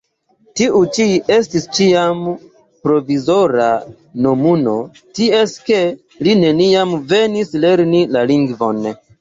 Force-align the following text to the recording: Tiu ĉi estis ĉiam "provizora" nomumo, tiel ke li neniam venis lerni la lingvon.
Tiu 0.59 0.79
ĉi 0.93 1.03
estis 1.33 1.67
ĉiam 1.79 2.23
"provizora" 2.87 3.67
nomumo, 4.27 4.73
tiel 5.21 5.55
ke 5.69 5.83
li 6.29 6.37
neniam 6.43 6.99
venis 7.15 7.57
lerni 7.67 8.05
la 8.17 8.29
lingvon. 8.35 8.87